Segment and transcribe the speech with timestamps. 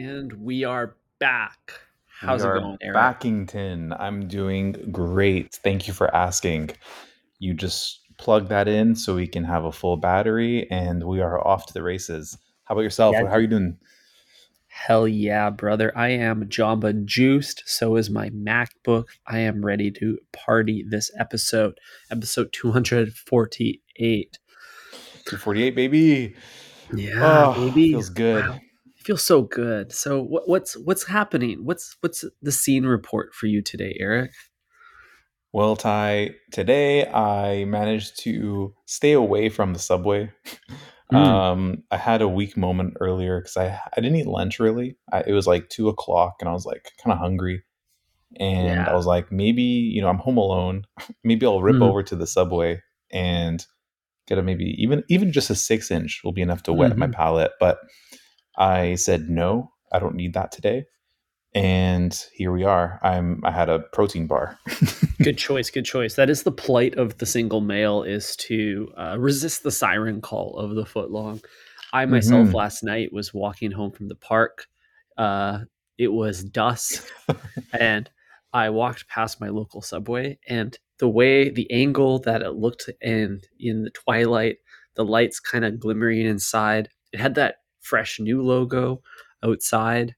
[0.00, 1.72] And we are back.
[2.06, 2.96] How's we it going, Eric?
[2.96, 3.96] Backington.
[3.98, 5.52] I'm doing great.
[5.54, 6.70] Thank you for asking.
[7.40, 11.44] You just plug that in so we can have a full battery and we are
[11.44, 12.38] off to the races.
[12.62, 13.14] How about yourself?
[13.14, 13.26] Yeah.
[13.26, 13.76] How are you doing?
[14.68, 15.90] Hell yeah, brother.
[15.96, 17.64] I am Jamba juiced.
[17.66, 19.06] So is my MacBook.
[19.26, 21.76] I am ready to party this episode,
[22.08, 24.38] episode 248.
[25.24, 26.36] 248, baby.
[26.94, 27.90] Yeah, oh, baby.
[27.90, 28.44] Feels good.
[28.46, 28.60] Wow.
[29.08, 29.90] Feels so good.
[29.90, 31.64] So what, what's what's happening?
[31.64, 34.32] What's what's the scene report for you today, Eric?
[35.50, 40.30] Well, Ty, today I managed to stay away from the subway.
[41.10, 41.16] Mm.
[41.16, 44.98] Um, I had a weak moment earlier because I I didn't eat lunch really.
[45.10, 47.62] I, it was like two o'clock, and I was like kind of hungry,
[48.38, 50.84] and I was like, maybe you know I'm home alone.
[51.24, 51.82] maybe I'll rip Mm.
[51.84, 53.64] over to the subway and
[54.26, 57.06] get a maybe even even just a six inch will be enough to whet my
[57.06, 57.12] Mhm.
[57.14, 57.52] palate.
[57.58, 57.78] But
[58.58, 60.84] I said no, I don't need that today.
[61.54, 63.00] And here we are.
[63.02, 64.58] I'm I had a protein bar.
[65.22, 65.70] Good choice.
[65.70, 66.14] Good choice.
[66.14, 70.58] That is the plight of the single male is to uh, resist the siren call
[70.58, 71.42] of the footlong.
[71.92, 72.54] I myself Mhm.
[72.54, 74.66] last night was walking home from the park.
[75.16, 75.60] Uh,
[75.96, 77.08] it was dusk,
[77.72, 78.10] and
[78.52, 83.42] I walked past my local subway, and the way the angle that it looked and
[83.58, 84.58] in the twilight,
[84.96, 86.90] the lights kind of glimmering inside.
[87.12, 89.02] It had that fresh new logo
[89.42, 90.14] outside.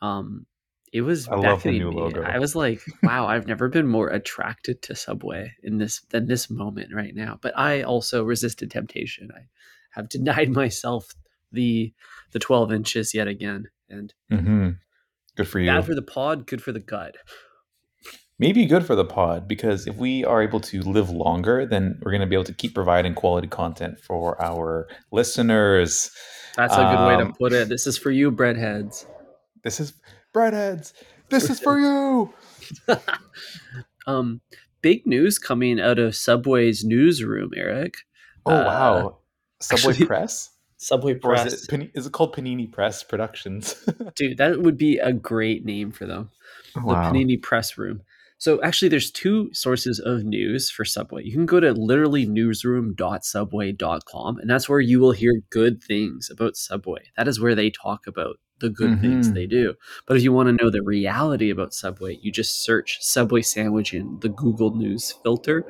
[0.00, 0.46] Um,
[0.92, 1.96] it was I love the new me.
[1.96, 2.22] logo.
[2.22, 6.50] I was like, wow, I've never been more attracted to Subway in this than this
[6.50, 7.38] moment right now.
[7.40, 9.30] But I also resisted temptation.
[9.34, 9.42] I
[9.90, 11.08] have denied myself
[11.50, 11.92] the
[12.32, 13.68] the 12 inches yet again.
[13.88, 14.70] And hmm
[15.34, 15.70] Good for you.
[15.70, 17.16] bad for the pod, good for the gut.
[18.38, 22.10] Maybe good for the pod because if we are able to live longer, then we're
[22.10, 26.10] going to be able to keep providing quality content for our listeners.
[26.56, 27.68] That's a good way to Um, put it.
[27.68, 29.06] This is for you, breadheads.
[29.62, 29.94] This is
[30.34, 30.92] breadheads.
[31.30, 32.32] This is for you.
[34.06, 34.40] um,
[34.82, 37.94] big news coming out of Subway's newsroom, Eric.
[38.44, 39.18] Oh Uh, wow!
[39.60, 41.46] Subway actually- Press, Subway or Press.
[41.46, 41.68] is it,
[42.06, 43.74] it called Panini Press Productions?
[44.16, 46.30] Dude, that would be a great name for them.
[46.74, 47.12] the.
[47.12, 48.02] Panini Press Room.
[48.42, 51.22] So actually, there's two sources of news for Subway.
[51.22, 56.56] You can go to literally newsroom.subway.com, and that's where you will hear good things about
[56.56, 57.04] Subway.
[57.16, 59.34] That is where they talk about the good things Mhm.
[59.34, 59.74] they do.
[60.06, 63.94] But if you want to know the reality about Subway, you just search Subway sandwich
[63.94, 65.64] in the Google News filter,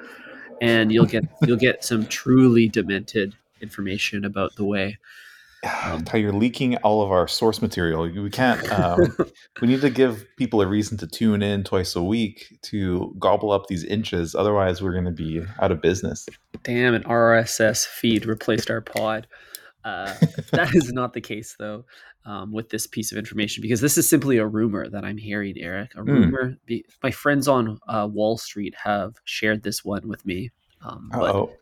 [0.62, 4.96] and you'll get you'll get some truly demented information about the way.
[5.84, 8.02] Um, Ty, you're leaking all of our source material.
[8.02, 8.70] We can't.
[8.72, 9.16] Um,
[9.60, 13.52] we need to give people a reason to tune in twice a week to gobble
[13.52, 14.34] up these inches.
[14.34, 16.28] Otherwise, we're going to be out of business.
[16.64, 19.28] Damn, an RSS feed replaced our pod.
[19.84, 20.12] Uh,
[20.52, 21.84] that is not the case, though,
[22.24, 25.54] um, with this piece of information, because this is simply a rumor that I'm hearing,
[25.58, 25.92] Eric.
[25.94, 26.10] A Hmm.
[26.10, 26.56] rumor.
[26.66, 30.50] Be- my friends on uh, Wall Street have shared this one with me.
[30.84, 31.52] Um, Oh,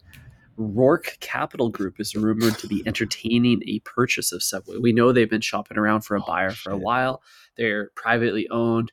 [0.58, 4.76] Roark Capital Group is rumored to be entertaining a purchase of Subway.
[4.78, 7.22] We know they've been shopping around for a Oh, buyer for a while.
[7.56, 8.92] They're privately owned.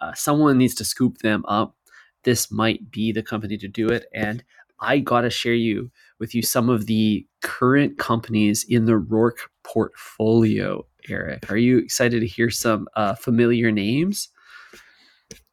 [0.00, 1.76] Uh, someone needs to scoop them up.
[2.24, 4.06] This might be the company to do it.
[4.14, 4.44] And
[4.80, 9.50] I got to share you with you some of the current companies in the Rourke
[9.64, 11.50] portfolio, Eric.
[11.50, 14.28] Are you excited to hear some uh, familiar names?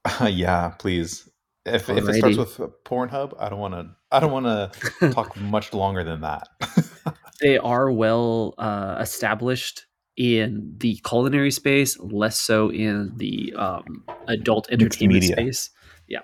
[0.28, 0.70] yeah.
[0.80, 1.30] Please,
[1.66, 3.90] if if it starts with Pornhub, I don't want to.
[4.16, 6.48] I don't want to talk much longer than that.
[7.42, 14.72] they are well uh, established in the culinary space, less so in the um, adult
[14.72, 15.70] entertainment space.
[16.08, 16.22] Yeah.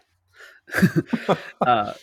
[1.61, 1.93] uh,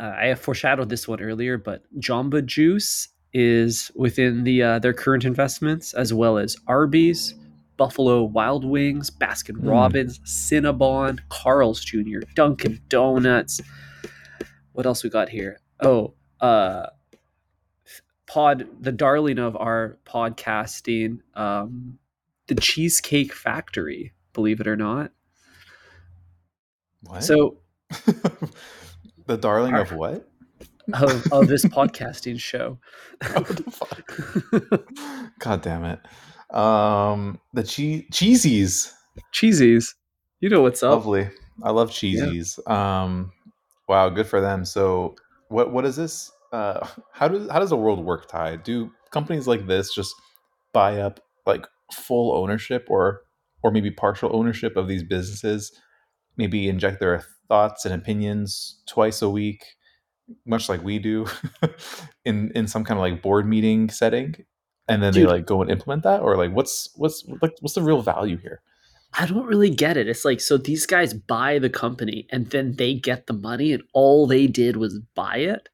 [0.00, 5.24] I have foreshadowed this one earlier, but Jamba Juice is within the uh, their current
[5.24, 7.34] investments, as well as Arby's,
[7.76, 9.68] Buffalo Wild Wings, Baskin Hmm.
[9.68, 13.60] Robbins, Cinnabon, Carl's Jr., Dunkin' Donuts.
[14.76, 15.58] What else we got here?
[15.80, 16.88] Oh, uh,
[18.26, 21.98] pod the darling of our podcasting um
[22.48, 25.12] the cheesecake factory believe it or not
[27.02, 27.22] what?
[27.22, 27.56] so
[29.26, 30.28] the darling Our- of what?
[30.92, 32.78] of, of this podcasting show
[33.32, 34.84] What the fuck?
[35.38, 36.00] God damn it.
[36.54, 38.92] Um, the cheese cheesies.
[39.32, 39.94] cheesies
[40.40, 41.28] you know what's up Lovely.
[41.62, 42.58] I love cheesies.
[42.68, 43.32] Um,
[43.88, 44.64] wow, good for them.
[44.64, 45.16] So,
[45.48, 46.30] what what is this?
[46.52, 48.56] Uh, how does how does the world work, Ty?
[48.56, 50.14] Do companies like this just
[50.72, 53.22] buy up like full ownership or
[53.62, 55.72] or maybe partial ownership of these businesses?
[56.36, 59.64] Maybe inject their thoughts and opinions twice a week,
[60.46, 61.26] much like we do
[62.24, 64.34] in in some kind of like board meeting setting.
[64.88, 65.28] and then Dude.
[65.28, 68.36] they like go and implement that, or like what's what's like what's the real value
[68.38, 68.62] here?
[69.18, 70.08] I don't really get it.
[70.08, 73.82] It's like so these guys buy the company and then they get the money and
[73.94, 75.68] all they did was buy it.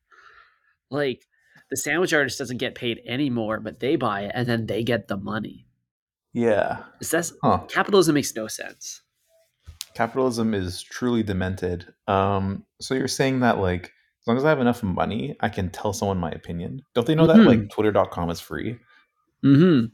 [0.91, 1.27] Like
[1.71, 5.09] the sandwich artist doesn't get paid anymore, but they buy it and then they get
[5.09, 5.67] the money.
[6.35, 7.59] Yeah, Is that huh?
[7.69, 9.03] capitalism makes no sense.
[9.95, 11.93] Capitalism is truly demented.
[12.09, 13.87] Um, so you're saying that like
[14.23, 16.83] as long as I have enough money, I can tell someone my opinion.
[16.95, 17.47] Don't they know that Mhm.
[17.47, 18.79] like Twitter.com is free?
[19.45, 19.87] Mm-hmm.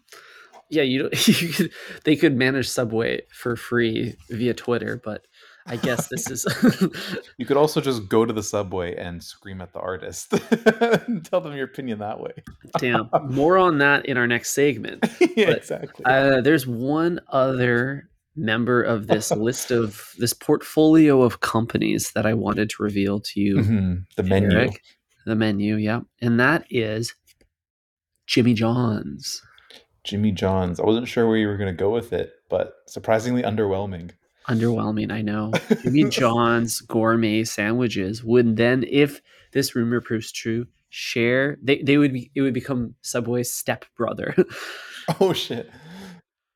[0.71, 1.71] Yeah, you, you could,
[2.05, 5.27] they could manage Subway for free via Twitter, but
[5.67, 6.47] I guess this is
[7.39, 10.33] You could also just go to the subway and scream at the artist
[11.07, 12.33] and tell them your opinion that way.
[12.79, 13.11] damn.
[13.29, 15.05] More on that in our next segment.
[15.37, 16.05] yeah, But, exactly.
[16.07, 22.33] Uh, there's one other member of this list of this portfolio of companies that I
[22.35, 24.51] wanted to reveal to you, Mhm, The menu.
[24.57, 24.83] Eric.
[25.27, 27.15] The menu, yeah, and that is
[28.27, 29.43] Jimmy John's.
[30.09, 30.81] Jimmy John's.
[30.81, 34.13] I wasn't sure where you were going to go with it, but surprisingly underwhelming.
[34.49, 35.53] Underwhelming, I know.
[35.83, 39.21] Jimmy John's gourmet sandwiches would then, if
[39.53, 44.35] this rumor proves true, share they, they would be it would become Subway's step brother.
[45.21, 45.71] oh shit.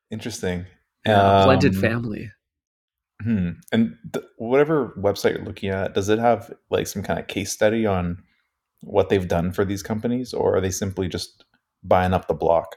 [0.09, 0.65] Interesting.
[1.05, 2.31] blended Um, family.
[3.21, 3.49] Hmm.
[3.71, 7.51] And th- whatever website you're looking at, does it have like some kind of case
[7.51, 8.23] study on
[8.81, 11.45] what they've done for these companies, or are they simply just
[11.83, 12.75] buying up the block?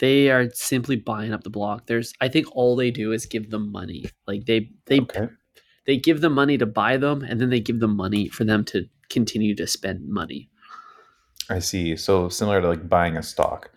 [0.00, 1.86] They are simply buying up the block.
[1.86, 4.06] There's I think all they do is give them money.
[4.26, 5.28] Like they they Okay.
[5.86, 8.64] they give them money to buy them and then they give them money for them
[8.66, 10.48] to continue to spend money.
[11.48, 11.96] I see.
[11.96, 13.70] So similar to like buying a stock.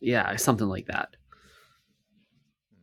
[0.00, 1.16] Yeah, something like that.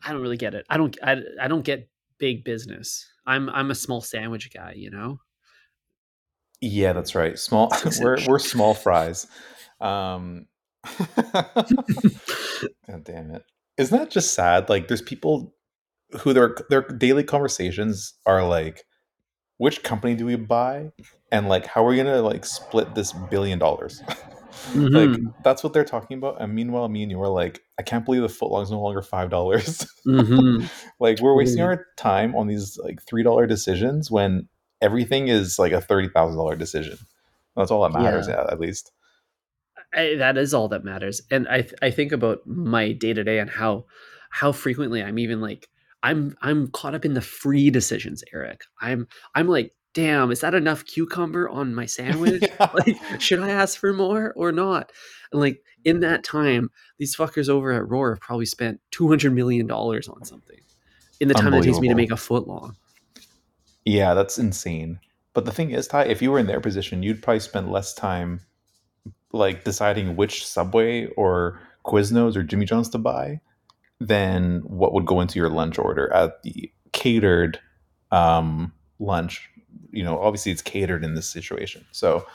[0.04, 0.66] I don't really get it.
[0.70, 3.06] I don't I, I don't get big business.
[3.26, 5.20] I'm I'm a small sandwich guy, you know?
[6.62, 7.38] Yeah, that's right.
[7.38, 7.72] Small.
[8.00, 9.28] We're we're small fries.
[9.82, 10.48] Um,
[12.88, 13.44] God damn it!
[13.78, 14.70] Isn't that just sad?
[14.70, 15.54] Like, there's people
[16.22, 18.84] who their their daily conversations are like,
[19.58, 20.92] which company do we buy,
[21.32, 24.02] and like, how are we gonna like split this billion dollars?
[24.08, 25.34] like, Mhm.
[25.44, 26.42] that's what they're talking about.
[26.42, 29.30] And meanwhile, me and you are like, I can't believe the footlong's no longer five
[29.30, 29.86] dollars.
[30.08, 30.70] Mhm.
[31.00, 31.78] like, we're wasting Totally.
[31.80, 34.48] our time on these like three dollar decisions when
[34.82, 36.98] everything is like a thirty thousand dollar decision.
[37.58, 38.44] That's all that matters, Yeah.
[38.46, 38.92] yeah, at least.
[39.96, 41.22] I, that is all that matters.
[41.32, 43.86] And I th- I think about my day to day and how
[44.30, 45.70] how frequently I'm even like
[46.04, 48.66] I'm I'm caught up in the free decisions, Eric.
[48.82, 52.44] I'm I'm like, damn, is that enough cucumber on my sandwich?
[52.60, 54.92] like, should I ask for more or not?
[55.32, 59.34] And like in that time, these fuckers over at Roar have probably spent two hundred
[59.34, 60.60] million dollars on something
[61.20, 62.76] in the time it takes me to make a foot long.
[63.86, 65.00] Yeah, that's insane.
[65.34, 67.94] But the thing is, Ty, if you were in their position, you'd probably spend less
[67.94, 68.42] time
[69.32, 73.40] like deciding which Subway or Quiznos or Jimmy John's to buy
[74.00, 77.60] than what would go into your lunch order at the catered
[78.12, 79.50] um, lunch.
[79.92, 81.86] You know, obviously it's catered in this situation.
[81.92, 82.26] So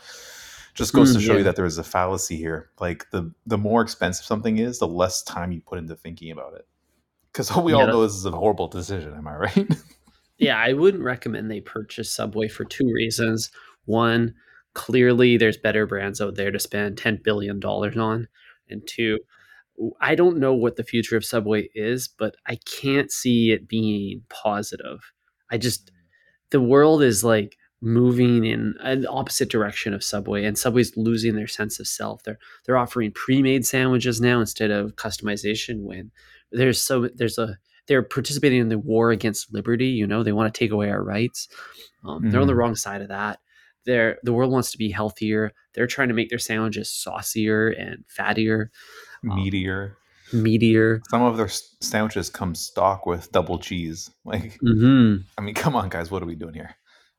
[0.75, 1.39] just goes Mm, to show yeah.
[1.39, 2.71] you that there is a fallacy here.
[2.81, 6.55] Like the the more expensive something is, the less time you put into thinking about
[6.55, 6.67] it.
[7.33, 9.15] Because we all know this is a horrible decision.
[9.15, 9.69] Am I right?
[10.39, 13.51] Yeah, I wouldn't recommend they purchase Subway for two reasons.
[13.85, 14.35] One,
[14.75, 18.29] clearly there's better brands out there to spend $10 billion on.
[18.69, 19.19] And two,
[20.01, 24.23] I don't know what the future of Subway is, but I can't see it being
[24.29, 25.01] positive.
[25.51, 25.91] I just,
[26.51, 31.47] the world is like moving in an opposite direction of Subway, and Subway's losing their
[31.49, 32.23] sense of self.
[32.25, 35.81] They're they're offering pre-made sandwiches now instead of customization.
[35.85, 36.11] When
[36.53, 39.87] there's so there's a they're participating in the war against liberty.
[39.87, 41.49] You know, they want to take away our rights.
[42.05, 42.57] Um, They're on the Mhm.
[42.59, 43.41] wrong side of that.
[43.87, 45.53] They're the world wants to be healthier.
[45.75, 48.69] They're trying to make their sandwiches saucier and fattier,
[49.23, 49.97] Meteor.
[50.33, 51.01] meatier.
[51.11, 54.11] Some of their sandwiches come stock with double cheese.
[54.25, 56.77] Like, hmm I mean, come on, guys, what are we doing here?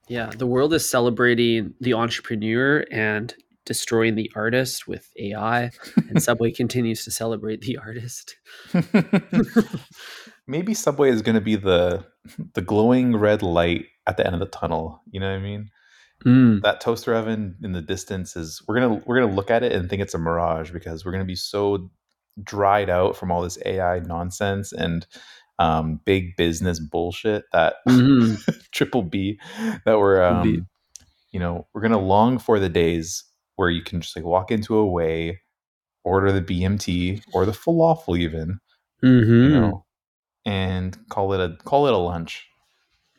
[0.07, 3.33] Yeah, the world is celebrating the entrepreneur and
[3.65, 5.71] destroying the artist with AI,
[6.09, 8.35] and Subway continues to celebrate the artist.
[10.47, 12.05] Maybe Subway is going to be the
[12.53, 15.01] the glowing red light at the end of the tunnel.
[15.11, 15.69] You know what I mean?
[16.25, 19.71] Mm, That toaster oven in the distance is we're gonna we're gonna look at it
[19.71, 21.89] and think it's a mirage because we're gonna be so
[22.43, 25.05] dried out from all this AI nonsense and
[25.59, 28.37] um, big business bullshit that mhm.
[28.71, 29.39] triple B
[29.85, 30.59] that we're B.
[30.59, 30.67] um,
[31.31, 33.23] you know we're gonna long for the days
[33.55, 35.41] where you can just like walk into a way,
[36.03, 38.59] order the BMT or the falafel even,
[39.03, 39.43] Mhm.
[39.43, 39.85] you know,
[40.45, 42.47] and call it a call it a lunch.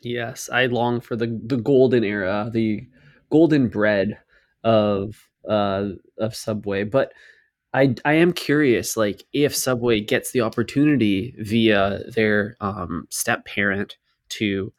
[0.03, 2.87] Yes, I long for the the golden era, the
[3.31, 4.19] golden bread
[4.65, 6.85] of uh of Subway.
[6.85, 7.13] But
[7.75, 13.97] I I am curious, like if Subway gets the opportunity via their um, step parent
[14.31, 14.73] to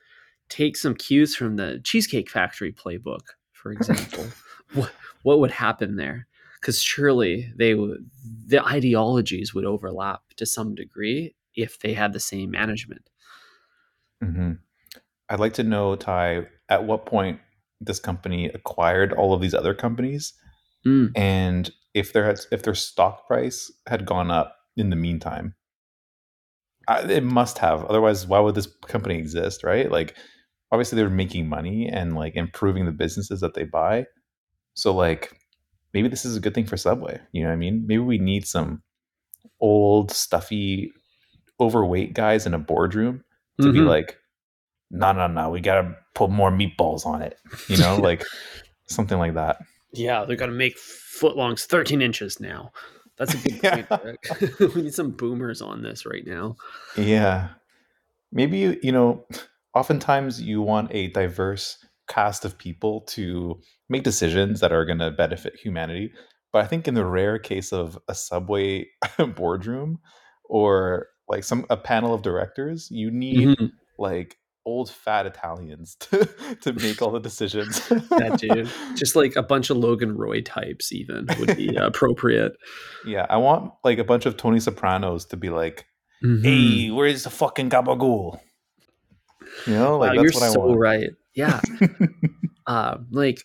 [0.50, 3.22] take some cues from the Cheesecake Factory playbook,
[3.54, 4.26] for example,
[4.74, 4.92] what
[5.24, 6.28] what would happen there?
[6.62, 8.10] Because surely they would
[8.48, 13.10] the ideologies would overlap to some degree if they had the same management.
[14.22, 14.54] hmm
[15.34, 17.40] I'd like to know, Ty, at what point
[17.82, 20.34] this company acquired all of these other companies,
[20.86, 25.56] Mm, and if their if their stock price had gone up in the meantime.
[26.88, 27.86] I, it must have.
[27.86, 29.90] Otherwise, why would this company exist, right?
[29.90, 30.18] Like,
[30.72, 34.06] obviously, they're making money and like improving the businesses that they buy.
[34.74, 35.34] So, like,
[35.94, 37.22] maybe this is a good thing for Subway.
[37.32, 37.86] You know what I mean?
[37.88, 38.84] Maybe we need some
[39.62, 40.92] old, stuffy,
[41.62, 43.24] overweight guys in a boardroom
[43.62, 43.88] to be mhm.
[43.88, 44.18] like,
[44.94, 47.38] no, no, no, we gotta put more meatballs on it.
[47.68, 48.24] You know, like
[48.88, 49.58] something like that.
[49.94, 52.72] Yeah, they're gonna make footlongs 13 inches now.
[53.18, 54.68] That's a good point, yeah.
[54.76, 56.56] We need some boomers on this right now.
[56.98, 57.50] Yeah.
[58.32, 59.26] maybe you you know
[59.76, 63.60] oftentimes you want a diverse cast of people to
[63.90, 66.12] make decisions that are going to benefit humanity
[66.52, 68.86] but i think in the rare case of a subway
[69.36, 70.00] boardroom
[70.50, 73.72] or like some a panel of directors you need Mhm.
[74.00, 74.36] like
[74.66, 76.26] old fat italians to,
[76.62, 78.72] to make all the decisions Yeah, dude.
[78.96, 82.54] Just like a bunch of Logan Roy types, even would be appropriate.
[83.06, 85.86] yeah i want like a bunch of tony sopranos to be like
[86.22, 88.40] hmm hey where's the fucking gabagool
[89.68, 91.10] you know Wow, like you're that's what i so want right.
[91.36, 91.62] Yeah.
[92.68, 93.44] Uh, like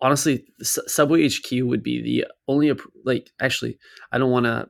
[0.00, 2.72] honestly, S- Subway HQ would be the only
[3.04, 3.30] like.
[3.40, 3.78] Actually,
[4.10, 4.68] I don't want to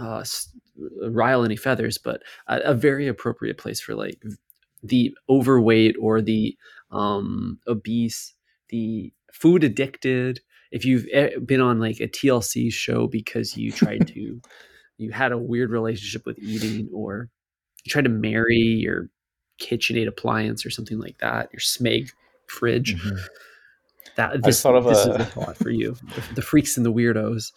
[0.00, 0.24] uh,
[1.08, 4.22] rile any feathers, but a, a very appropriate place for like
[4.82, 6.56] the overweight or the
[6.90, 8.34] um, obese,
[8.68, 10.40] the food addicted.
[10.70, 11.06] If you've
[11.46, 14.40] been on like a TLC show because you tried to,
[14.98, 17.28] you had a weird relationship with eating, or
[17.84, 19.08] you tried to marry your
[19.60, 22.10] KitchenAid appliance or something like that, your Smeg
[22.46, 22.96] fridge.
[22.96, 23.18] Mhm.
[24.16, 25.24] That this thought of this is the a.
[25.24, 27.52] thought for you, the, the freaks and the weirdos.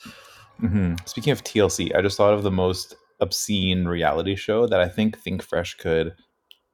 [0.61, 1.05] Mhm.
[1.07, 5.17] Speaking of TLC, I just thought of the most obscene reality show that I think
[5.19, 6.13] Think Fresh could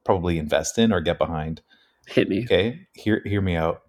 [0.04, 1.62] probably invest in or get behind.
[2.06, 2.44] Hit me.
[2.44, 3.82] Okay, hear hear me out.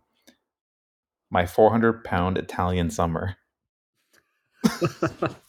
[1.30, 3.38] My 400 pound Italian summer.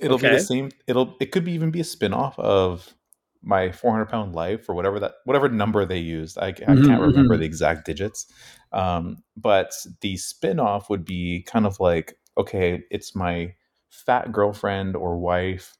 [0.00, 0.70] it'll be the same.
[0.86, 2.94] It'll it could be even be a spin-off of
[3.42, 6.38] my 400 pound life or whatever that whatever number they used.
[6.38, 8.26] I, I hmm can't remember hmm the exact digits.
[8.72, 13.54] Um, but the spin-off would be kind of like okay, it's my
[13.88, 15.76] fat girlfriend or wife.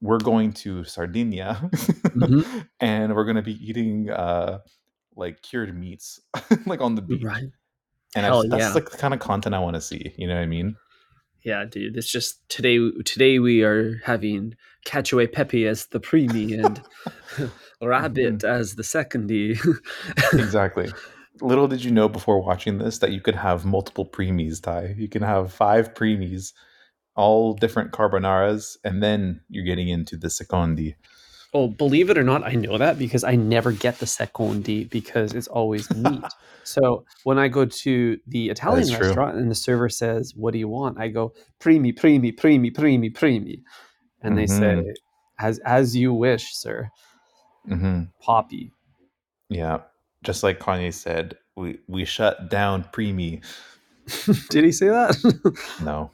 [0.00, 1.54] We're going to Sardinia
[2.14, 2.42] hmm
[2.80, 4.58] and we're going to be eating uh,
[5.16, 6.20] like cured meats
[6.66, 7.22] like on the beach.
[7.22, 7.44] Right.
[8.14, 8.72] And I that's yeah.
[8.72, 10.14] like the kind of content I want to see.
[10.16, 10.76] You know what I mean?
[11.44, 11.96] Yeah, dude.
[11.96, 12.78] It's just today.
[13.04, 14.54] Today we are having
[14.86, 16.82] Catchaway Pepe as the primi and
[17.36, 17.50] Mhm.
[17.82, 19.58] Rabbit as the secondi.
[20.32, 20.90] Exactly.
[21.40, 24.94] Little did you know before watching this that you could have multiple preemies, Ty.
[24.98, 26.52] You can have five preemies,
[27.18, 30.94] all different carbonaras, and then you're getting into the secondi.
[31.52, 35.34] oh, believe it or not, I know that because I never get the secondi because
[35.34, 36.22] it's always meat.
[36.62, 39.00] So when I go to the Italian is true.
[39.00, 43.10] restaurant and the server says, "What do you want?" I go, "Primi, primi, primi, primi,
[43.10, 43.62] primi,"
[44.22, 44.90] and they say, hmm
[45.40, 46.90] "As as you wish, sir."
[47.66, 48.70] hmm Poppy.
[49.48, 49.78] Yeah.
[50.22, 53.44] Just like Kanye said, we, we shut down preemie.
[54.50, 55.16] Did he say that?
[55.78, 56.10] No,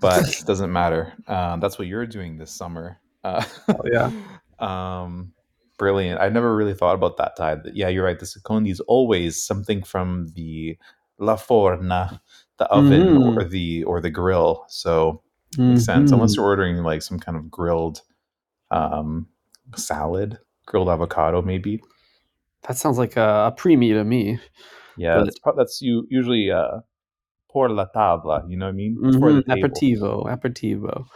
[0.00, 1.14] but it doesn't matter.
[1.26, 3.00] Um, that's what you're doing this summer.
[3.24, 3.44] Uh,
[3.74, 4.10] oh yeah.
[4.58, 5.32] um,
[5.78, 6.20] brilliant.
[6.20, 7.60] I never really thought about that tide.
[7.74, 8.18] Yeah, you're right.
[8.18, 10.78] The secondi is always something from the
[11.18, 12.20] la forna,
[12.58, 14.64] the oven, or hmm the or the grill.
[14.68, 15.22] So
[15.66, 16.12] makes sense.
[16.12, 18.02] Unless hmm you're ordering like some kind of grilled
[18.70, 19.28] um,
[19.76, 21.82] salad, grilled avocado, maybe.
[22.62, 24.38] That sounds like a, a primi to me.
[24.96, 26.80] Yeah, But that's that's you usually uh,
[27.50, 28.48] por la tabla.
[28.48, 29.00] You know what I mean?
[29.06, 29.86] It's for hmm the table.
[29.88, 31.06] aperitivo, aperitivo.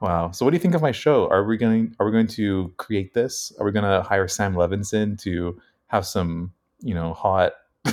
[0.00, 0.30] Wow.
[0.30, 1.28] So what do you think of my show?
[1.30, 3.52] Are we going are we going to create this?
[3.58, 7.52] Are we going to hire Sam Levinson to have some, you know, hot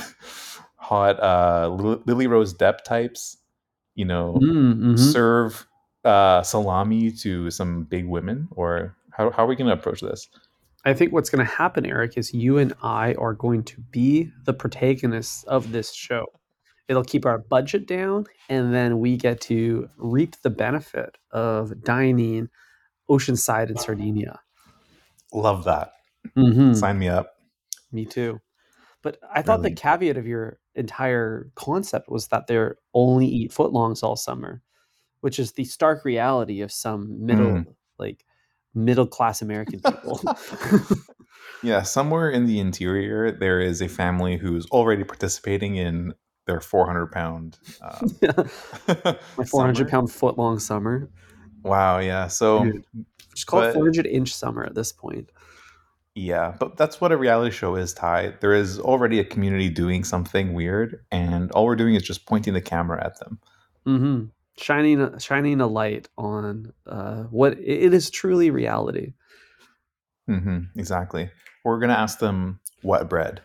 [0.76, 3.38] hot uh Li- Lily Rose Depp types,
[3.96, 4.96] you know, Mm-hmm.
[4.96, 5.66] serve
[6.04, 10.28] uh salami to some big women or how how are we going to approach this?
[10.86, 14.32] I think what's going to happen, Eric, is you and I are going to be
[14.46, 16.26] the protagonists of this show.
[16.88, 22.50] It'll keep our budget down, and then we get to reap the benefit of dining
[23.10, 24.40] oceanside in Sardinia.
[25.34, 25.92] Love that.
[26.38, 26.74] Mm-hmm.
[26.74, 27.32] Sign me up.
[27.92, 28.40] Me too.
[29.02, 34.02] But I thought the caveat of your entire concept was that they're only eat footlongs
[34.04, 34.62] all summer,
[35.22, 37.66] which is the stark reality of some middle Mm.
[38.00, 38.26] like
[38.74, 40.22] middle class American people.
[41.62, 46.14] Yeah, somewhere in the interior, there is a family who's already participating in
[46.46, 47.58] their 400 pound.
[47.82, 48.12] Um,
[49.38, 49.90] My 400 summer.
[49.90, 51.10] pound footlong summer.
[51.64, 52.28] Wow, yeah.
[52.28, 52.86] So, Dude.
[53.34, 55.30] Just call it But- 400 inch summer at this point.
[56.16, 58.34] yeah, but that's what a reality show is, Ty.
[58.42, 62.54] There is already a community doing something weird, and all we're doing is just pointing
[62.54, 63.40] the camera at them.
[63.86, 69.14] hmm Shining, a- shining a light on uh, what it is truly reality.
[70.28, 71.32] hmm exactly.
[71.64, 73.42] We're going to ask them what bread.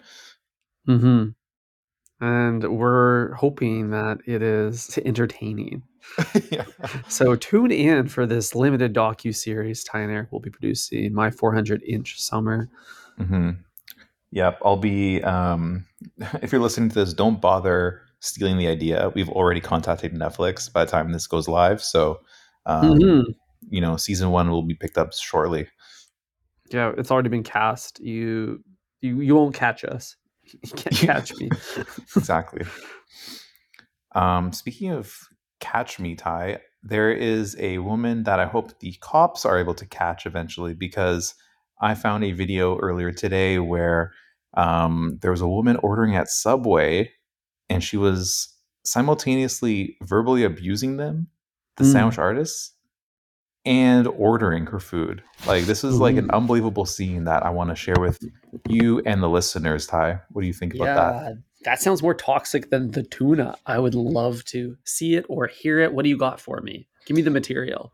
[0.87, 1.29] hmm
[2.21, 5.83] And we're hoping that it is entertaining.
[6.51, 6.65] yeah.
[7.09, 11.13] So tune in for this limited docu series Ty and Eric will be producing.
[11.15, 12.69] My 400 inch summer.
[13.21, 13.51] Mm-hmm.
[14.33, 14.59] Yep.
[14.65, 15.85] I'll be, um,
[16.43, 19.13] if you're listening to this, don't bother stealing the idea.
[19.15, 21.83] We've already contacted Netflix by the time this goes live.
[21.83, 22.21] So,
[22.67, 23.25] um, Mhm.
[23.71, 25.69] you know, season one will be picked up shortly.
[26.71, 28.01] Yeah, it's already been cast.
[28.01, 28.63] You
[29.01, 30.17] you you won't catch us.
[30.53, 31.51] You can't catch me.
[32.17, 32.63] exactly.
[34.15, 35.15] Um, speaking of
[35.61, 39.87] catch me, Ty, there is a woman that I hope the cops are able to
[39.87, 41.35] catch eventually because
[41.81, 44.13] I found a video earlier today where
[44.55, 47.11] um, there was a woman ordering at Subway
[47.69, 48.49] and she was
[48.85, 51.29] simultaneously verbally abusing them,
[51.77, 51.93] the Mm.
[51.93, 52.73] sandwich artists,
[53.69, 55.23] and ordering her food.
[55.47, 58.19] Like, this is like an unbelievable scene that I want to share with
[58.67, 60.21] you and the listeners, Ty.
[60.31, 61.13] What do you think about that?
[61.29, 61.35] Yeah,
[61.65, 63.57] that sounds more toxic than the tuna.
[63.67, 65.93] I would love to see it or hear it.
[65.93, 66.89] What do you got for me?
[67.05, 67.93] Give me the material.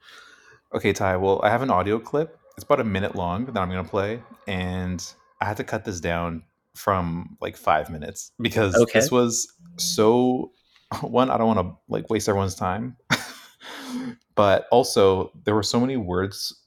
[0.75, 1.17] Okay, Ty.
[1.17, 2.39] Well, I have an audio clip.
[2.57, 5.05] It's about a minute long that I'm going to play, and
[5.41, 6.45] I had to cut this down
[6.77, 9.01] from like five minutes because Okay.
[9.01, 10.53] this was so.
[11.01, 12.97] One, I don't want to like waste everyone's time,
[14.37, 16.61] but also there were so many words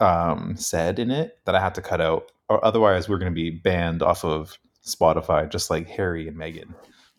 [0.00, 3.34] um, said in it that I had to cut out, or otherwise we're going to
[3.34, 6.74] be banned off of Spotify, just like Harry and Meghan.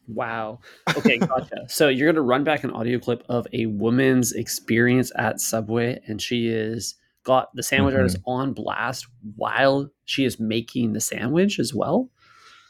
[0.08, 0.60] Wow.
[0.98, 1.66] Okay, gotcha.
[1.68, 6.22] so you're gonna run back an audio clip of a woman's experience at Subway, and
[6.22, 7.98] she is got the sandwich Mhm.
[7.98, 12.08] artist on blast while she is making the sandwich as well.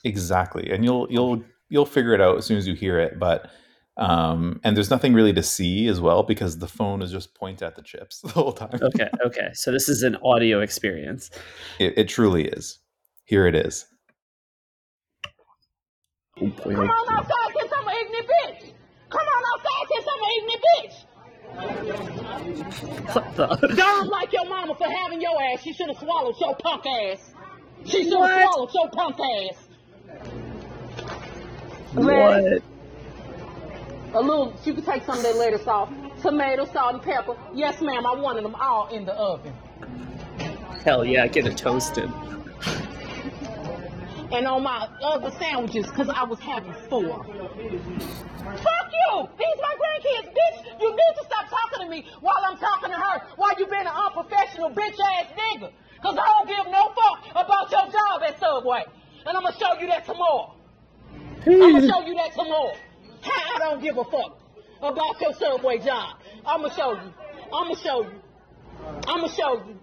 [0.06, 3.20] Exactly, and you'll you'll you'll figure it out as soon as you hear it.
[3.20, 3.50] But
[3.98, 7.62] um, and there's nothing really to see as well because the phone is just point
[7.62, 8.80] at the chips the whole time.
[8.82, 9.50] Okay, okay.
[9.54, 11.30] So this is an audio experience.
[11.80, 12.80] It, it truly is.
[13.26, 13.86] Here it is.
[16.38, 18.74] Oh, Come on outside, get some ignorant bitch.
[19.10, 20.96] Come on outside, get some ignorant bitch.
[23.14, 23.48] What the?
[23.76, 25.62] Don't like your mama for having your ass.
[25.62, 27.34] She should have swallowed your punk ass.
[27.86, 29.58] She should have swallowed your punk ass.
[31.94, 32.62] What?
[34.16, 35.92] A little, you can take some of that lettuce off.
[36.22, 37.36] Tomato, salt, and pepper.
[37.54, 39.54] Yes, ma'am, I wanted them all in the oven.
[40.86, 42.10] Hell yeah, get it toasted.
[44.32, 47.26] And on my other sandwiches, because I was having four.
[47.26, 49.30] Fuck you!
[49.38, 50.80] These my grandkids, bitch!
[50.80, 53.82] You need to stop talking to me while I'm talking to her, while you being
[53.82, 55.72] an unprofessional bitch ass nigga.
[55.96, 58.86] Because I don't give no fuck about your job at Subway.
[59.26, 60.56] And I'm going to show you that tomorrow.
[61.46, 62.76] I'm going to show you that tomorrow.
[63.26, 64.40] How I don't give a fuck
[64.82, 66.18] about your Subway job.
[66.46, 67.14] I'm going to show you.
[67.54, 68.22] I'm going to show you.
[69.08, 69.80] I'm going to show you.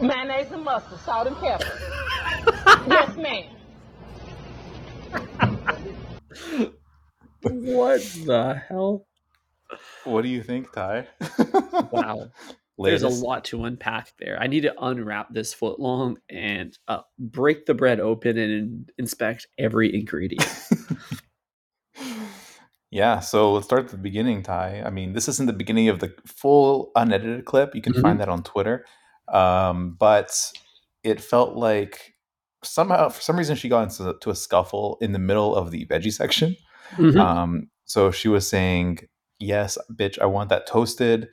[0.00, 1.64] Mayonnaise and mustard, salt and pepper.
[2.88, 3.44] yes, ma'am.
[7.42, 9.06] What the hell?
[10.04, 11.06] What do you think, Ty?
[11.90, 12.30] Wow.
[12.78, 14.38] There's a lot to unpack there.
[14.40, 19.46] I need to unwrap this foot long and uh, break the bread open and inspect
[19.58, 20.46] every ingredient.
[22.90, 24.82] Yeah, so let's start at the beginning, Ty.
[24.84, 27.74] I mean, this isn't the beginning of the full unedited clip.
[27.74, 28.02] You can Mhm.
[28.02, 28.84] find that on Twitter.
[29.28, 30.38] Um, but
[31.02, 32.12] it felt like
[32.62, 35.86] somehow, for some reason, she got into to a scuffle in the middle of the
[35.86, 36.54] veggie section.
[36.96, 37.18] Mhm.
[37.18, 38.98] Um, so she was saying,
[39.38, 41.28] "Yes, bitch, I want that toasted.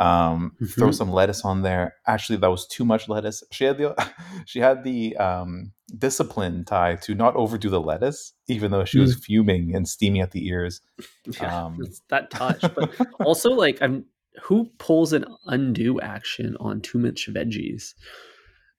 [0.00, 0.94] Um, Throw Mhm.
[0.94, 1.94] some lettuce on there.
[2.06, 3.42] Actually, that was too much lettuce.
[3.52, 3.94] She had the
[4.46, 9.14] she had the um, discipline Ty to not overdo the lettuce, even though she was
[9.14, 10.80] fuming and steaming at the ears.
[11.40, 12.60] Yeah, Um, that touch.
[12.74, 12.90] But
[13.24, 14.06] also, like, I'm
[14.42, 17.92] who pulls an undo action on too much veggies?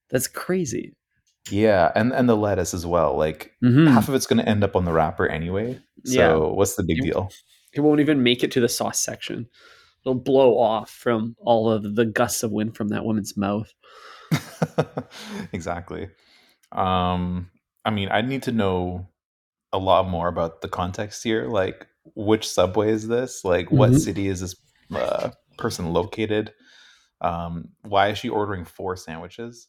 [0.10, 0.96] That's crazy.
[1.52, 3.16] Yeah, and and the lettuce as well.
[3.18, 3.88] Like Mhm.
[3.92, 5.80] half of it's going to end up on the wrapper anyway.
[6.06, 6.36] So Yeah.
[6.36, 7.30] what's the big You- deal?
[7.74, 9.48] It won't even make it to the sauce section.
[10.06, 13.72] It'll blow off from all of the gusts of wind from that woman's mouth.
[15.54, 16.10] exactly.
[16.72, 17.50] Um,
[17.86, 19.08] I mean, I need to know
[19.74, 21.48] a lot more about the context here.
[21.48, 23.44] Like, which subway is this?
[23.46, 24.00] Like, what Mhm.
[24.00, 24.56] city is this
[24.94, 26.54] uh, person located?
[27.22, 29.68] Um, why is she ordering four sandwiches?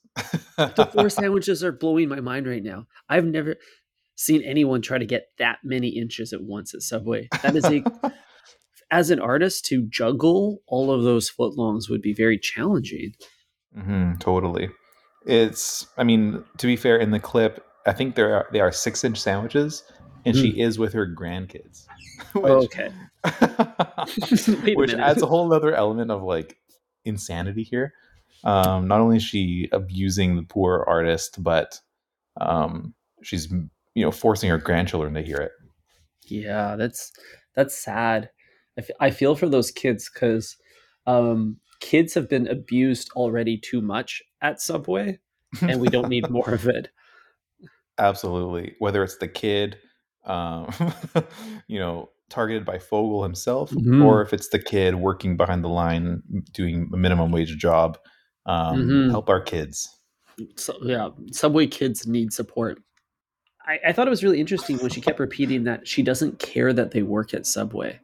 [0.57, 2.87] The four sandwiches are blowing my mind right now.
[3.09, 3.57] I've never
[4.15, 7.29] seen anyone try to get that many inches at once at Subway.
[7.43, 7.85] That is a
[8.93, 13.15] as an artist to juggle all of those footlongs would be very challenging.
[13.75, 14.69] hmm totally.
[15.27, 15.87] It's.
[15.97, 19.03] I mean, to be fair, in the clip, I think there are they are six
[19.03, 19.83] inch sandwiches,
[20.25, 21.87] and she is with her grandkids.
[22.35, 22.93] which, okay.
[24.75, 26.57] Which adds a whole other element of like
[27.05, 27.95] insanity here.
[28.45, 31.79] Um, not only is she abusing the poor artist, but
[32.41, 35.53] um, she's you know forcing her grandchildren to hear it.
[36.25, 37.13] Yeah, that's
[37.55, 38.31] that's sad.
[38.79, 40.57] I, f- I feel for those kids because
[41.07, 45.19] um, kids have been abused already too much at Subway,
[45.61, 46.89] and we don't need more of it.
[47.99, 48.75] Absolutely.
[48.79, 49.77] Whether it's the kid,
[50.25, 50.73] um,
[51.69, 54.03] you know, targeted by Fogle himself, Mhm.
[54.05, 57.99] or if it's the kid working behind the line doing a minimum wage job.
[58.47, 59.11] Um, Mhm.
[59.11, 59.89] Help our kids.
[60.57, 62.81] So, yeah, Subway kids need support.
[63.67, 66.73] I, I thought it was really interesting when she kept repeating that she doesn't care
[66.73, 68.01] that they work at Subway.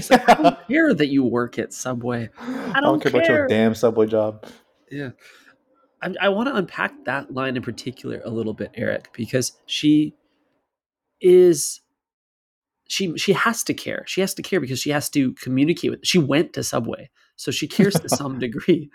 [0.00, 2.30] It's like, I don't care that you work at Subway.
[2.38, 4.46] I don't don't care about your damn subway job.
[4.90, 5.10] Yeah.
[6.02, 10.14] I, I want to unpack that line in particular a little bit, Eric, because she
[11.20, 11.80] is
[12.88, 14.04] she she has to care.
[14.06, 16.00] She has to care because she has to communicate with.
[16.02, 18.90] She went to Subway, so she cares to some degree.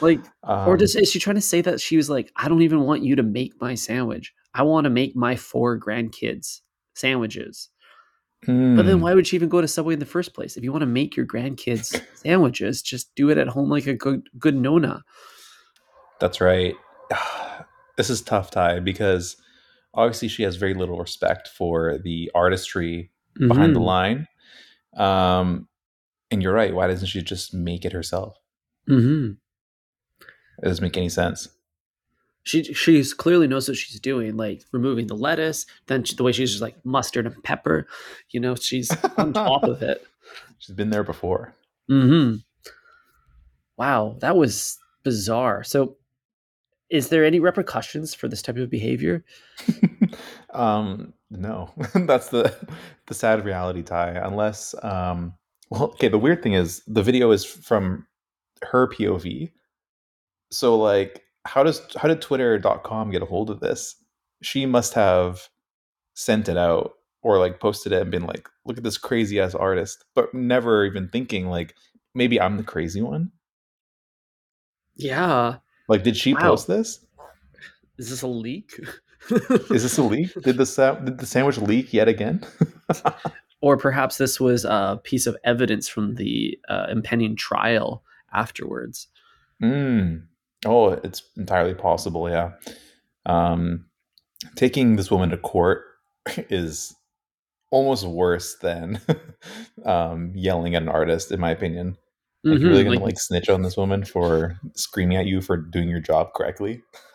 [0.00, 2.62] Like, or Um, does is she trying to say that she was like, I don't
[2.62, 4.32] even want you to make my sandwich.
[4.54, 6.60] I want to make my four grandkids
[6.94, 7.70] sandwiches.
[8.46, 10.56] But then hmm, why would she even go to Subway in the first place?
[10.56, 13.94] If you want to make your grandkids sandwiches, just do it at home like a
[13.94, 15.02] good good nonna.
[16.20, 16.74] That's right.
[17.96, 19.36] This is tough, Ty, because
[19.94, 23.84] obviously she has very little respect for the artistry behind the Mhm.
[23.84, 24.28] line.
[24.96, 25.68] Um,
[26.32, 26.74] and you're right.
[26.74, 28.36] Why doesn't she just make it herself?
[28.90, 29.34] Mm-hmm.
[30.60, 31.46] It doesn't make any sense.
[32.44, 35.66] She she's clearly knows what she's doing, like removing the lettuce.
[35.86, 37.86] Then she, the way she's just like mustard and pepper,
[38.30, 40.06] you know, she's on top of it.
[40.58, 41.54] She's been there before.
[41.88, 42.36] hmm
[43.76, 45.62] Wow, that was bizarre.
[45.64, 45.96] So,
[46.90, 49.24] is there any repercussions for this type of behavior?
[50.54, 52.54] um, no, that's the
[53.06, 54.10] the sad reality, Ty.
[54.12, 55.34] Unless, um,
[55.70, 56.08] well, okay.
[56.08, 58.06] The weird thing is the video is from
[58.62, 59.50] her POV.
[60.50, 63.96] So, like, how does how did Twitter.com get a hold of this?
[64.42, 65.48] She must have
[66.14, 69.54] sent it out or like posted it and been like, "Look at this crazy ass
[69.54, 71.74] artist," but never even thinking like
[72.14, 73.30] maybe I'm the crazy one.
[74.96, 75.56] Yeah,
[75.88, 76.40] Like, did she Wow.
[76.50, 77.04] post this?
[77.98, 78.78] is this a leak?
[79.70, 80.32] Is this a leak?
[80.42, 82.44] Did the sa- did the sandwich leak yet again?
[83.60, 89.08] or perhaps this was a piece of evidence from the uh, impending trial afterwards.
[89.62, 90.26] Mm.
[90.64, 92.28] Oh, it's entirely possible.
[92.28, 92.52] Yeah.
[93.26, 93.86] Um,
[94.56, 95.82] taking this woman to court
[96.50, 96.94] is
[97.70, 99.00] almost worse than
[99.84, 101.96] um, yelling at an artist, in my opinion.
[102.46, 105.40] Like, you're Mhm, really gonna like- like snitch on this woman for screaming at you
[105.40, 106.82] for doing your job correctly?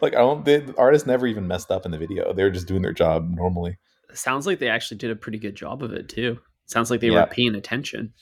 [0.00, 0.44] like, I don't.
[0.46, 2.32] The artist never even messed up in the video.
[2.32, 3.76] They were just doing their job normally.
[4.14, 6.38] sounds like they actually did a pretty good job of it too.
[6.64, 7.20] Sounds like they Yeah.
[7.20, 8.14] were paying attention.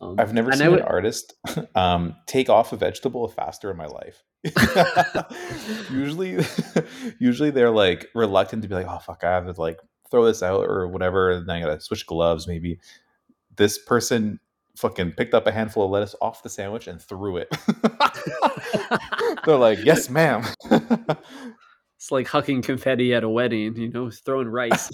[0.00, 1.34] Um, I've never seen would- an artist
[1.74, 4.22] um, take off a vegetable faster in my life.
[5.90, 6.38] usually,
[7.18, 9.78] usually they're like reluctant to be like, "Oh fuck, I have to like
[10.10, 12.46] throw this out or whatever," and then I gotta switch gloves.
[12.46, 12.78] Maybe
[13.56, 14.38] this person
[14.76, 17.48] fucking picked up a handful of lettuce off the sandwich and threw it.
[19.44, 20.44] they're like, "Yes, ma'am."
[21.98, 24.90] It's like hucking confetti at a wedding, you know, throwing rice.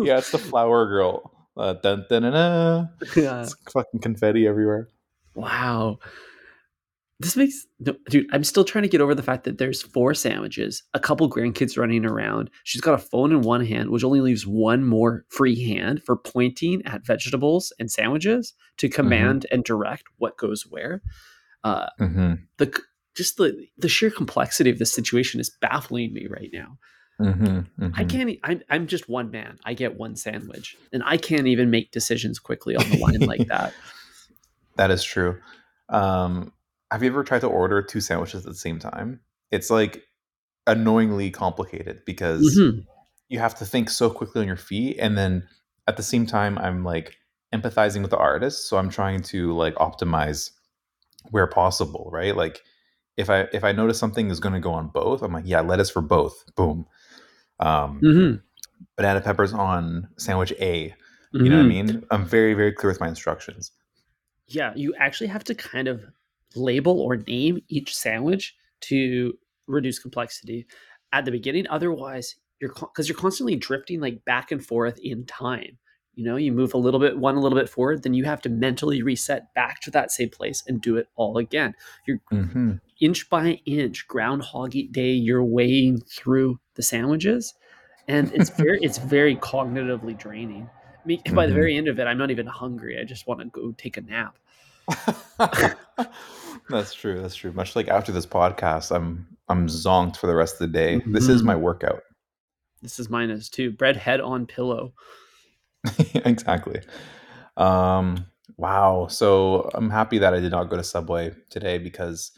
[0.00, 1.31] yeah, it's the flower girl.
[1.56, 2.88] Uh, dun, dun, dun, dun.
[3.16, 3.42] Yeah.
[3.42, 4.88] It's fucking confetti everywhere.
[5.34, 5.98] Wow.
[7.20, 8.26] This makes no, dude.
[8.32, 11.78] I'm still trying to get over the fact that there's four sandwiches, a couple grandkids
[11.78, 12.50] running around.
[12.64, 16.16] She's got a phone in one hand, which only leaves one more free hand for
[16.16, 21.00] pointing at vegetables and sandwiches to command and direct what goes where.
[21.62, 22.76] Uh, hmm the
[23.14, 26.76] just the the sheer complexity of this situation is baffling me right now.
[27.22, 27.60] Hmm
[27.94, 28.38] I can't.
[28.70, 29.58] I'm, just one man.
[29.64, 33.46] I get one sandwich, and I can't even make decisions quickly on the line like
[33.48, 33.72] that.
[34.76, 35.38] That is true.
[35.90, 36.50] Um,
[36.90, 39.20] have you ever tried to order two sandwiches at the same time?
[39.50, 40.02] It's like
[40.66, 42.86] annoyingly complicated because Mhm.
[43.28, 45.46] you have to think so quickly on your feet, and then
[45.86, 47.18] at the same time, I'm like
[47.52, 50.52] empathizing with the artist, so I'm trying to like optimize
[51.30, 52.34] where possible, right?
[52.36, 52.62] Like
[53.16, 55.60] if I if I notice something is going to go on both, I'm like, yeah,
[55.60, 56.44] lettuce for both.
[56.56, 56.86] Boom.
[57.62, 58.42] Um, Mhm.
[58.96, 60.94] banana peppers on sandwich A.
[61.32, 61.68] You know what I Mhm.
[61.68, 62.04] mean?
[62.10, 63.72] I'm very very clear with my instructions.
[64.48, 66.04] Yeah, you actually have to kind of
[66.54, 69.32] label or name each sandwich to
[69.66, 70.66] reduce complexity
[71.12, 71.66] at the beginning.
[71.68, 75.78] Otherwise, you're because you're constantly drifting like back and forth in time.
[76.14, 78.42] You know, you move a little bit one a little bit forward, then you have
[78.42, 81.74] to mentally reset back to that same place and do it all again.
[82.06, 85.10] You're hmm inch by inch, groundhog day.
[85.10, 87.54] You're weighing through the sandwiches,
[88.08, 90.68] and it's very it's very cognitively draining.
[91.02, 91.56] I mean, by the Mhm.
[91.56, 92.98] very end of it, I'm not even hungry.
[93.00, 94.36] I just want to go take a nap.
[96.68, 97.20] that's true.
[97.20, 97.52] That's true.
[97.52, 101.02] Much like after this podcast, I'm I'm zonked for the rest of the day.
[101.06, 101.46] This is Mhm.
[101.46, 102.02] my workout.
[102.82, 103.70] This is mine minus two.
[103.72, 104.92] Bread head on pillow.
[106.14, 106.80] exactly.
[107.56, 109.06] Um, wow.
[109.08, 112.32] So I'm happy that I did not go to Subway today because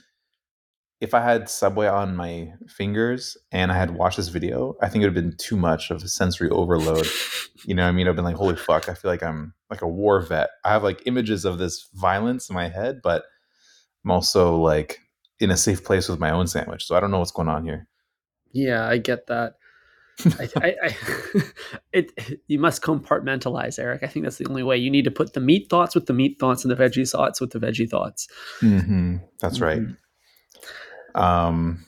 [1.01, 5.03] if I had Subway on my fingers and I had watched this video, I think
[5.03, 7.07] it would have been too much of a sensory overload.
[7.67, 8.07] You know what I mean?
[8.07, 10.51] I've been like, holy fuck, I feel like I'm like a war vet.
[10.67, 13.25] I have like images of this violence in my head, but
[14.05, 14.99] I'm also like
[15.41, 16.85] in a safe place with my own sandwich.
[16.85, 17.89] So I don't know what's going on here.
[18.53, 19.55] Yeah, I get that.
[20.39, 20.97] I, I, I
[21.93, 22.13] it
[22.47, 24.03] you must compartmentalize, Eric.
[24.03, 24.77] I think that's the only way.
[24.77, 27.41] You need to put the meat thoughts with the meat thoughts and the veggie thoughts
[27.41, 28.29] with the veggie thoughts.
[28.61, 29.83] hmm That's right.
[29.83, 29.97] Mhm.
[31.21, 31.85] Um,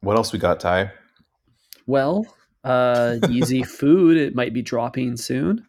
[0.00, 0.92] what else we got, Ty?
[1.86, 2.26] Well,
[2.62, 4.16] uh, Yeezy food.
[4.16, 5.66] It might be dropping soon.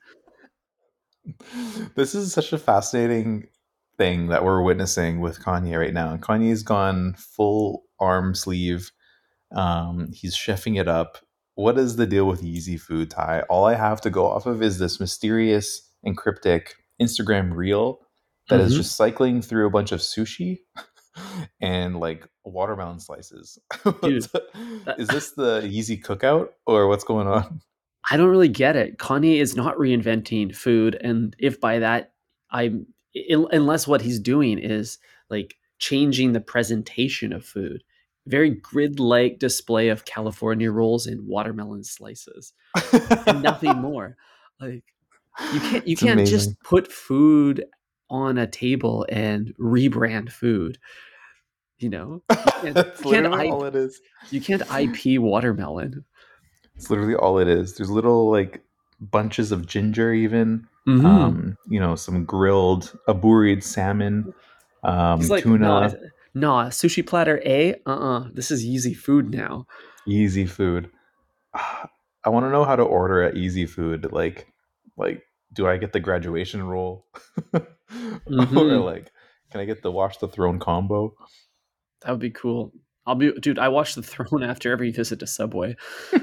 [1.95, 3.47] this is such a fascinating
[3.97, 6.17] thing that we're witnessing with Kanye right now.
[6.17, 8.91] Kanye's gone full arm sleeve.
[9.51, 11.17] Um, he's chefing it up.
[11.55, 13.41] What is the deal with Yeezy Food, Ty?
[13.49, 17.99] All I have to go off of is this mysterious and cryptic Instagram reel
[18.49, 18.77] that is Mhm.
[18.77, 20.59] just cycling through a bunch of sushi
[21.61, 23.57] and like watermelon slices.
[24.03, 24.27] Dude,
[24.97, 27.61] is this the Yeezy cookout or what's going on?
[28.11, 28.97] I don't really get it.
[28.97, 32.13] Kanye is not reinventing food, and if by that
[32.51, 32.85] I'm
[33.31, 37.81] unless what he's doing is like changing the presentation of food,
[38.27, 42.53] very grid-like display of California rolls and watermelon slices,
[43.27, 44.17] and nothing more.
[44.59, 44.83] Like
[45.53, 46.37] you can't you It's can't amazing.
[46.37, 47.65] just put food
[48.09, 50.77] on a table and rebrand food.
[51.79, 54.01] You know, you can't, That's you can't literally all it is.
[54.31, 56.05] you can't IP watermelon.
[56.75, 57.75] It's literally all it is.
[57.75, 58.61] There's little like
[59.01, 61.03] bunches of ginger, even Mhm.
[61.05, 64.33] um, you know, some grilled aburied salmon,
[64.83, 65.95] um, like, tuna,
[66.35, 67.75] nah, sushi platter A.
[67.85, 69.65] Uh, uh this is easy food now.
[70.07, 70.89] easy food.
[71.53, 74.11] I want to know how to order at Yeezy Food.
[74.11, 74.47] Like,
[74.97, 75.21] like,
[75.53, 77.05] do I get the graduation roll,
[77.53, 77.67] or
[78.27, 78.83] Mhm.
[78.83, 79.11] like,
[79.51, 81.13] can I get the Watch the Throne combo?
[82.01, 82.73] That would be cool.
[83.05, 83.59] I'll be, dude.
[83.59, 85.75] I watch The Throne after every visit to Subway.
[86.13, 86.19] I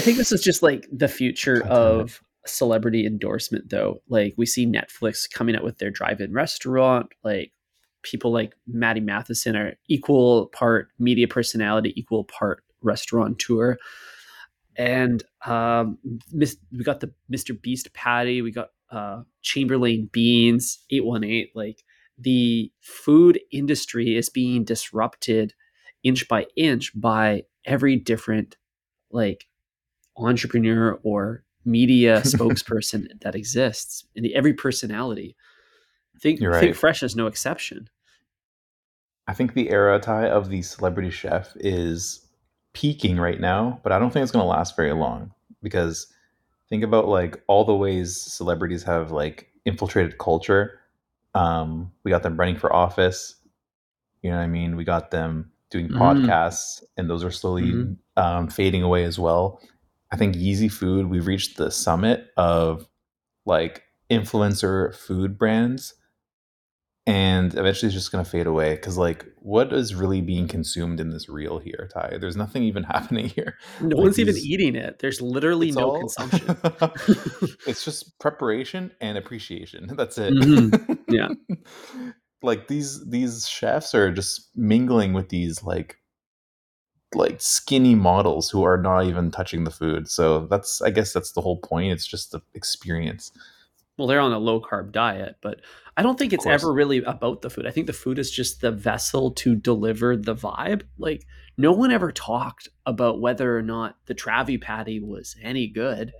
[0.00, 4.00] think this is just like the future of celebrity endorsement, though.
[4.08, 7.08] Like we see Netflix coming out with their drive-in restaurant.
[7.22, 7.52] Like
[8.10, 13.76] people like Matty Matheson are equal part media personality, equal part restaurateur.
[14.76, 15.98] And um,
[16.32, 17.60] we got the Mr.
[17.60, 18.42] Beast patty.
[18.42, 21.50] We got uh, Chamberlain beans, eight one eight.
[21.54, 21.82] Like
[22.16, 25.54] the food industry is being disrupted
[26.04, 28.56] inch by inch by every different
[29.10, 29.46] like
[30.16, 35.36] entrepreneur or media spokesperson that exists and every personality.
[36.20, 36.76] Think You're Think.
[36.76, 37.88] Fresh is no exception.
[39.28, 42.26] I think the era Ty of the celebrity chef is
[42.72, 46.06] peaking right now, but I don't think it's going to last very long because
[46.70, 50.80] think about like all the ways celebrities have like infiltrated culture.
[51.34, 53.36] Um, we got them running for office.
[54.22, 54.76] You know what I mean?
[54.76, 55.98] We got them doing Mhm.
[55.98, 57.96] podcasts, and those are slowly Mhm.
[58.16, 59.60] um, fading away as well.
[60.10, 62.88] I think Yeezy Food, we've reached the summit of
[63.44, 65.94] like influencer food brands
[67.08, 71.00] and eventually it's just going to fade away because like what is really being consumed
[71.00, 74.76] in this reel here ty there's nothing even happening here No Like one's even eating
[74.76, 74.98] it.
[74.98, 76.56] There's literally no all- consumption.
[77.66, 80.98] it's just preparation and appreciation that's it Mhm.
[81.08, 81.28] Yeah.
[82.42, 85.96] like these these chefs are just mingling with these like
[87.14, 91.32] like skinny models who are not even touching the food so that's i guess that's
[91.32, 93.32] the whole point it's just the experience
[93.98, 95.60] well, they're on a low carb diet, but
[95.96, 97.66] I don't think it's ever really about the food.
[97.66, 100.82] I think the food is just the vessel to deliver the vibe.
[100.96, 106.12] Like no one ever talked about whether or not the Travi patty was any good,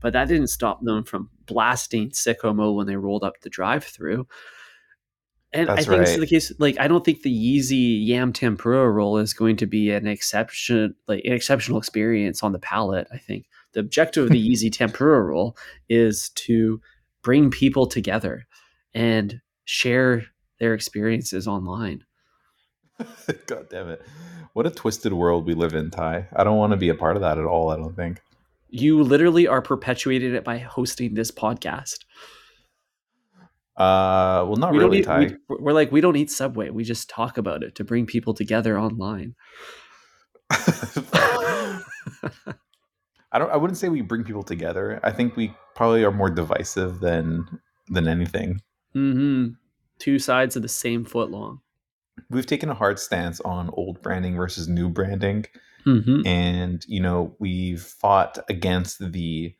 [0.00, 4.26] but that didn't stop them from blasting sicko mode when they rolled up the drive-through.
[5.54, 6.52] And I That's think it's the case.
[6.58, 10.94] Like, I don't think the Yeezy Yam Tempura roll is going to be an exception,
[11.08, 13.06] like an exceptional experience on the palate.
[13.12, 15.56] I think the objective of the Yeezy Tempura roll
[15.90, 16.80] is to
[17.22, 18.46] bring people together
[18.94, 20.24] and share
[20.58, 22.04] their experiences online.
[23.46, 24.02] God damn it.
[24.52, 26.28] What a twisted world we live in, Ty.
[26.34, 28.20] I don't want to be a part of that at all, I don't think.
[28.68, 31.98] You literally are perpetuating it by hosting this podcast.
[33.76, 36.68] Uh, well, not we really, don't eat, we, we're like we don't eat Subway.
[36.68, 39.34] We just talk about it to bring people together online.
[43.32, 43.50] I don't.
[43.50, 45.00] I wouldn't say we bring people together.
[45.02, 47.46] I think we probably are more divisive than
[47.88, 48.60] than anything.
[48.92, 49.48] hmm
[49.98, 51.60] Two sides of the same foot long.
[52.28, 55.46] We've taken a hard stance on old branding versus new branding,
[55.84, 59.54] hmm and you know we've fought against the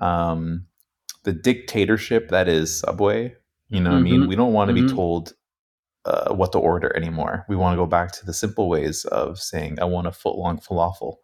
[0.00, 0.66] um,
[1.24, 3.36] the dictatorship that is Subway.
[3.68, 4.28] You know, what I mean, Mhm.
[4.28, 5.34] we don't want to be told
[6.06, 7.44] uh, what to order anymore.
[7.48, 10.36] We want to go back to the simple ways of saying, "I want a foot
[10.36, 11.16] long falafel."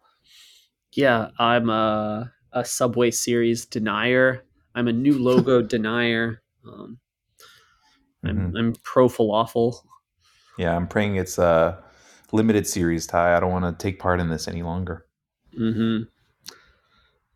[0.97, 4.43] Yeah, I'm a, a Subway series denier.
[4.73, 6.41] I'm a new logo denier.
[6.65, 6.97] Um,
[8.25, 8.57] I'm, Mhm.
[8.57, 9.75] I'm pro falafel.
[10.57, 11.83] Yeah, I'm praying it's a
[12.31, 13.37] limited series, Ty.
[13.37, 15.05] I don't want to take part in this any longer.
[15.55, 16.01] hmm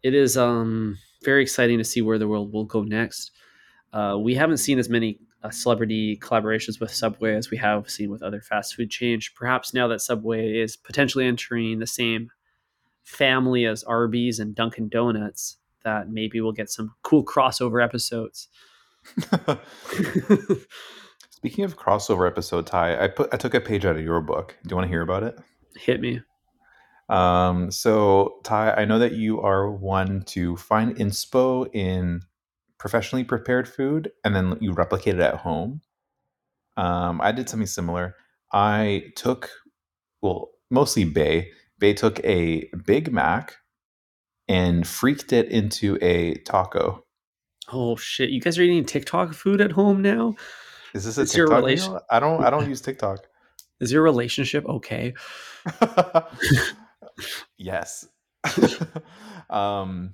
[0.01, 3.29] It is um, very exciting to see where the world will go next.
[3.93, 8.09] Uh, we haven't seen as many uh, celebrity collaborations with Subway as we have seen
[8.09, 9.29] with other fast food chains.
[9.29, 12.31] Perhaps now that Subway is potentially entering the same
[13.03, 18.47] family as Arby's and Dunkin' Donuts, that maybe we'll get some cool crossover episodes.
[21.29, 24.55] Speaking of crossover episode, Ty, I put I took a page out of your book.
[24.63, 25.39] Do you want to hear about it?
[25.75, 26.21] Hit me.
[27.09, 32.21] Um, so Ty, I know that you are one to find inspo in
[32.77, 35.81] professionally prepared food and then you replicate it at home.
[36.77, 38.15] Um, I did something similar.
[38.53, 39.49] I took,
[40.21, 41.51] well, mostly Bay.
[41.81, 43.57] Bay took a Big Mac
[44.47, 47.03] and freaked it into a taco.
[47.73, 48.29] Oh shit!
[48.29, 50.35] You guys are eating TikTok food at home now.
[50.93, 52.01] Is this a Is your TikTok relation- meal?
[52.09, 52.43] I don't.
[52.43, 53.19] I don't use TikTok.
[53.79, 55.13] Is your relationship okay?
[57.57, 58.07] yes.
[59.49, 60.13] um,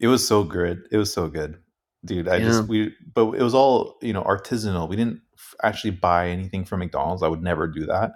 [0.00, 0.82] it was so good.
[0.92, 1.58] It was so good,
[2.04, 2.28] dude.
[2.28, 2.44] I Yeah.
[2.46, 4.88] just we, but it was all you know artisanal.
[4.88, 5.20] We didn't
[5.62, 7.22] actually buy anything from McDonald's.
[7.22, 8.12] I would never do that.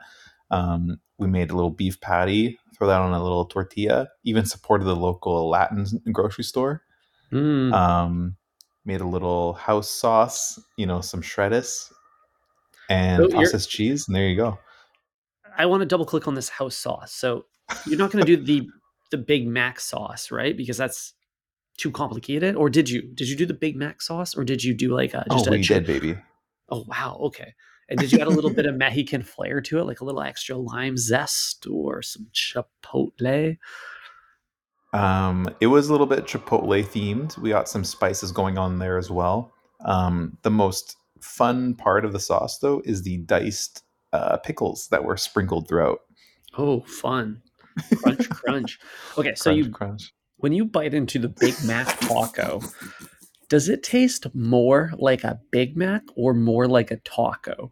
[0.50, 4.08] Um, we made a little beef patty, throw that on a little tortilla.
[4.24, 6.82] Even supported the local Latin grocery store.
[7.32, 7.72] Mm.
[7.72, 8.36] Um,
[8.84, 10.60] made a little house sauce.
[10.76, 11.92] You know, some shreddis
[12.90, 14.58] and So processed cheese, and there you go.
[15.56, 17.12] I want to double click on this house sauce.
[17.12, 17.46] So
[17.86, 18.68] you're not going to do the
[19.10, 20.56] the Big Mac sauce, right?
[20.56, 21.14] Because that's
[21.78, 22.56] too complicated.
[22.56, 23.02] Or did you?
[23.14, 25.52] Did you do the Big Mac sauce, or did you do like a, just oh,
[25.52, 26.18] a we did, baby.
[26.68, 27.54] Oh wow, okay.
[27.88, 30.22] And did you add a little bit of Mexican flair to it, like a little
[30.22, 33.58] extra lime zest or some chipotle?
[34.92, 37.38] Um, it was a little bit Chipotle themed.
[37.38, 39.52] We got some spices going on there as well.
[39.84, 45.04] Um, the most fun part of the sauce, though, is the diced uh, pickles that
[45.04, 46.00] were sprinkled throughout.
[46.58, 47.42] Oh, fun!
[47.96, 48.78] Crunch, crunch.
[49.16, 50.14] Okay, so crunch, you crunch.
[50.36, 52.60] when you bite into the Big Mac taco,
[53.52, 57.70] does it taste more like a Big Mac or more like a taco?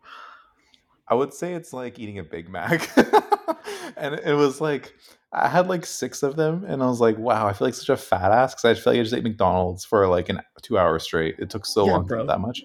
[1.08, 2.86] I would say it's like eating a Big Mac,
[3.96, 4.92] and it was like
[5.32, 7.88] I had like six of them, and I was like, "Wow, I feel like such
[7.88, 10.76] a fat ass." Because I feel like I just ate McDonald's for like an two
[10.76, 11.36] hours straight.
[11.38, 12.24] It took so Yeah, long to bro.
[12.24, 12.62] eat that much.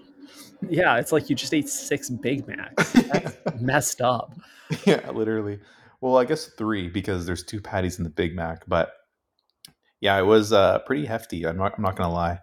[0.67, 2.91] Yeah, it's like you just ate six Big Macs.
[3.07, 4.33] That's messed up.
[4.85, 5.61] yeah, literally.
[6.01, 8.91] Well, I guess three because there's two patties in the Big Mac, but
[10.01, 11.45] yeah, it was uh, pretty hefty.
[11.47, 11.75] I'm not.
[11.77, 12.39] I'm not gonna lie.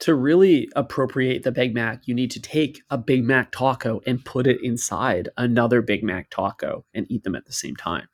[0.00, 4.22] To really appropriate the Big Mac, you need to take a Big Mac taco and
[4.24, 8.06] put it inside another Big Mac taco and eat them at the same time.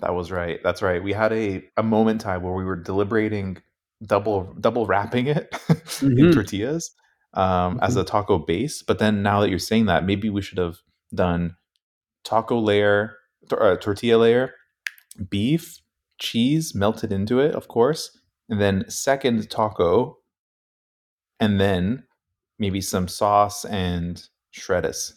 [0.00, 0.60] That was right.
[0.62, 1.02] That's right.
[1.02, 3.58] We had a a moment time where we were deliberating
[4.04, 5.48] double double wrapping it
[6.02, 6.34] in Mhm.
[6.34, 6.90] tortillas
[7.34, 8.82] um, as a taco base.
[8.82, 10.78] But then now that you're saying that, maybe we should have
[11.14, 11.56] done
[12.24, 13.16] taco layer,
[13.48, 14.54] tor- uh, tortilla layer,
[15.30, 15.78] beef,
[16.18, 18.16] cheese melted into it, of course,
[18.48, 20.17] and then second taco,
[21.40, 22.04] and then
[22.58, 24.22] maybe some sauce and
[24.54, 25.12] shreddis.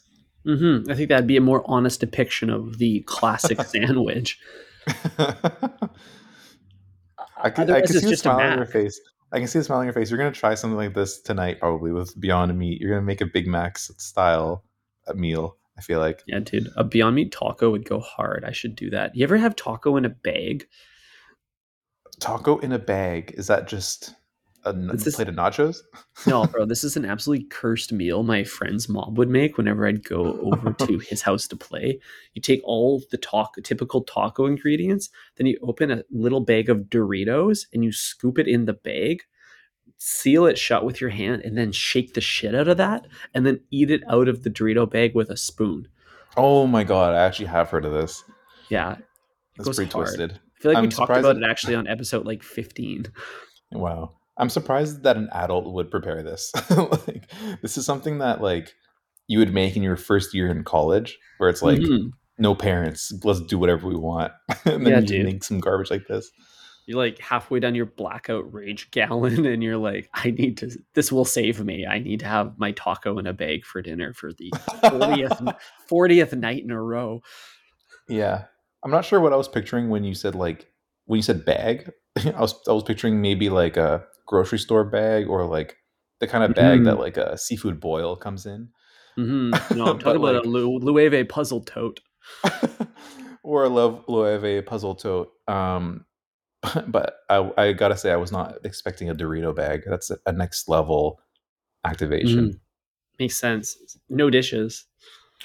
[0.45, 4.39] hmm I think that'd be a more honest depiction of the classic sandwich.
[7.43, 8.99] I can, I can see the smile on your face.
[9.33, 10.09] I can see the smile on your face.
[10.11, 12.79] You're gonna try something like this tonight, probably with Beyond Meat.
[12.81, 14.63] You're gonna make a Big Macs style
[15.07, 15.57] uh, meal.
[15.77, 18.43] I feel like Yeah, dude, a Beyond Meat taco would go hard.
[18.45, 19.15] I should do that.
[19.15, 20.67] You ever have taco in a bag?
[22.19, 23.33] taco in a bag.
[23.35, 24.13] Is that just
[24.63, 25.77] a this- plate of nachos.
[26.27, 30.03] No, bro, this is an absolutely cursed meal my friend's mom would make whenever I'd
[30.03, 31.99] go over to his house to play.
[32.33, 36.89] You take all the taco, typical taco ingredients, then you open a little bag of
[36.89, 39.23] Doritos and you scoop it in the bag,
[39.97, 43.45] seal it shut with your hand, and then shake the shit out of that, and
[43.45, 45.87] then eat it out of the Dorito bag with a spoon.
[46.37, 48.23] Oh my god, I actually have heard of this.
[48.69, 49.03] Yeah, it
[49.57, 50.05] That's pretty hard.
[50.07, 50.31] twisted.
[50.33, 53.07] I feel like we I'm talked about it actually on episode like 15.
[53.71, 54.11] Wow.
[54.41, 56.51] I'm surprised that an adult would prepare this.
[57.07, 57.31] like
[57.61, 58.73] this is something that like
[59.27, 62.09] you would make in your first year in college where it's like Mhm.
[62.37, 64.33] no parents, let's do whatever we want.
[64.65, 65.25] and then Yeah, you dude.
[65.25, 66.29] make some garbage like this.
[66.87, 71.11] You're like halfway down your blackout rage gallon, and you're like, I need to, this
[71.11, 71.85] will save me.
[71.85, 74.49] I need to have my taco in a bag for dinner for the
[74.83, 75.55] 40th,
[75.89, 77.21] 40th night in a row.
[78.09, 78.45] yeah.
[78.83, 80.65] I'm not sure what I was picturing when you said like
[81.05, 81.91] when you said bag.
[82.17, 85.77] I was I was picturing maybe like a grocery store bag or like
[86.19, 86.99] the kind of bag that Mhm.
[86.99, 88.69] like a seafood boil comes in.
[89.17, 89.77] Mm-hmm.
[89.77, 91.99] No, I'm talking about like- a Lu- Loewe puzzle tote.
[93.43, 95.31] or a Love Loewe puzzle tote.
[95.47, 96.05] Um,
[96.87, 99.81] but I, I gotta say, I was not expecting a Dorito bag.
[99.87, 101.19] That's a, a next level
[101.83, 102.59] activation.
[103.19, 103.97] Makes sense.
[104.09, 104.85] No dishes.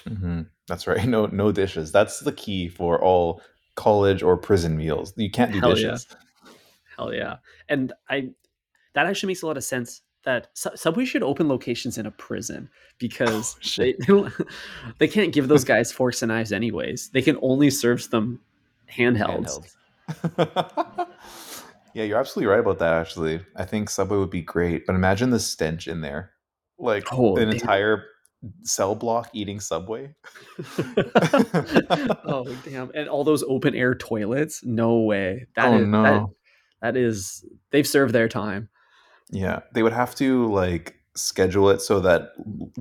[0.06, 1.04] hmm That's right.
[1.06, 1.90] No, no dishes.
[1.92, 3.40] That's the key for all
[3.76, 5.12] college or prison meals.
[5.16, 5.92] You can't do Hell yeah.
[5.92, 6.06] dishes.
[6.96, 7.36] Hell yeah.
[7.68, 8.30] And I,
[8.96, 12.68] that actually makes a lot of sense that Subway should open locations in a prison
[12.98, 14.32] because Oh, they, they, don't,
[14.98, 17.10] they can't give those guys forks and knives anyways.
[17.10, 18.40] They can only serve them
[18.92, 19.60] handhelds.
[20.08, 21.06] Handhelds.
[21.94, 22.94] yeah, you're absolutely right about that.
[22.94, 26.32] Actually, I think Subway would be great, but imagine the stench in there,
[26.78, 27.52] like Oh, an damn.
[27.52, 28.04] entire
[28.64, 30.14] cell block eating Subway.
[31.08, 32.90] oh damn!
[32.94, 34.62] And all those open air toilets?
[34.64, 35.46] No way.
[35.56, 36.02] That oh is- no.
[36.02, 36.26] that-
[36.82, 38.68] that is they've served their time.
[39.30, 42.32] Yeah, they would have to like schedule it so that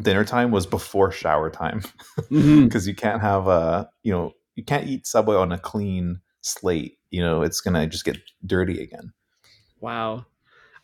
[0.02, 1.82] dinner time was before shower time
[2.20, 2.64] mm-hmm.
[2.66, 6.98] because you can't have a you know you can't eat Subway on a clean slate.
[7.10, 9.14] You know, it's gonna just get dirty again.
[9.80, 10.26] Wow.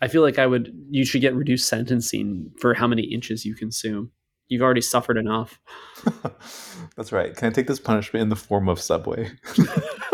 [0.01, 0.73] I feel like I would.
[0.89, 4.11] You should get reduced sentencing for how many inches you consume.
[4.47, 5.59] You've already suffered enough.
[6.97, 7.35] That's right.
[7.35, 9.31] Can I take this punishment in the form of Subway?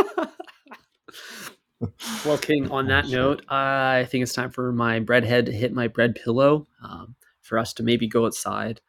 [2.25, 2.71] well, King.
[2.71, 6.67] On that note, I think it's time for my breadhead to hit my bread pillow.
[6.83, 8.81] Um, for us to maybe go outside.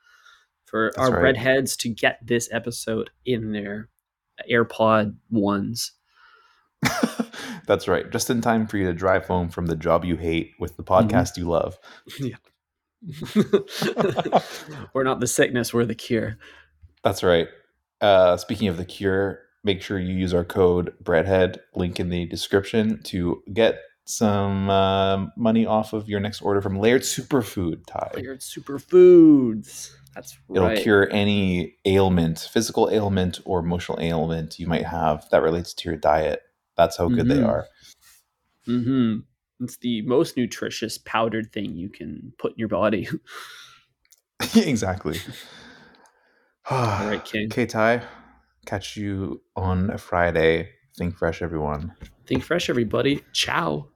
[0.67, 1.35] For That's our right.
[1.37, 3.89] breadheads to get this episode in their
[4.51, 5.93] AirPod ones.
[7.67, 8.11] That's right.
[8.11, 10.83] Just in time for you to drive home from the job you hate with the
[10.83, 11.09] Mm-hmm.
[11.17, 11.79] podcast you love.
[14.93, 16.37] we're not the sickness, we're the cure.
[17.05, 17.49] That's right.
[18.01, 22.25] Uh, speaking of the cure, make sure you use our code Breadhead, link in the
[22.25, 27.85] description, to get some uh, money off of your next order from Laird Superfood.
[27.87, 28.13] Ty.
[28.17, 29.91] Laird superfoods.
[30.15, 30.57] That's right.
[30.57, 30.83] It'll right.
[30.83, 35.99] cure any ailment, physical ailment or emotional ailment you might have that relates to your
[35.99, 36.41] diet.
[36.79, 37.49] That's how good they Mhm.
[37.49, 37.67] are.
[38.65, 39.17] hmm
[39.61, 43.07] It's the most nutritious powdered thing you can put in your body.
[44.57, 45.21] exactly.
[46.71, 47.47] All right, King.
[47.53, 48.03] Okay, Ty.
[48.69, 50.69] Catch you on a Friday.
[50.95, 51.95] Think fresh, everyone.
[52.27, 53.25] Think fresh, everybody.
[53.33, 53.89] Ciao.